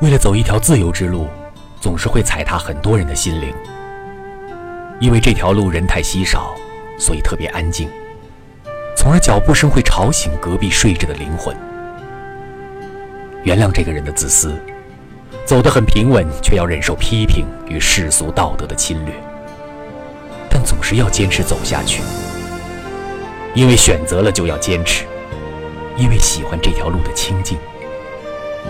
[0.00, 1.28] 为了走一条自由之路，
[1.78, 3.54] 总是会踩踏很多人的心灵。
[4.98, 6.54] 因为这条路人太稀少，
[6.98, 7.88] 所以特别安静，
[8.96, 11.54] 从而脚步声会吵醒隔壁睡着的灵魂。
[13.42, 14.58] 原谅这个人的自私，
[15.44, 19.14] 走得很平稳，却要忍受批评与世俗道德的侵略，
[20.48, 22.02] 但总是要坚持走下去。
[23.54, 25.04] 因为选择了就要坚持，
[25.98, 27.58] 因为喜欢这条路的清静，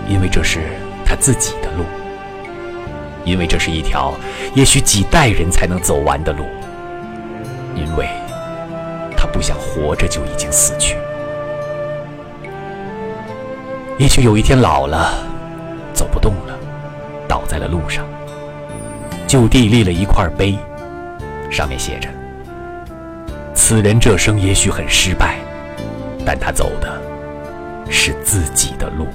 [0.09, 0.61] 因为这是
[1.11, 1.85] 他自己的路，
[3.25, 4.15] 因为这是一条
[4.55, 6.45] 也许几代人才能走完的路，
[7.75, 8.09] 因为
[9.17, 10.97] 他不想活着就已经死去。
[13.99, 15.13] 也许有一天老了，
[15.93, 16.57] 走不动了，
[17.27, 18.07] 倒在了路上，
[19.27, 20.57] 就地立了一块碑，
[21.51, 22.09] 上面写着。
[23.53, 25.39] 此人这生也许很失败，
[26.25, 27.03] 但他走的
[27.91, 29.09] 是自己的路。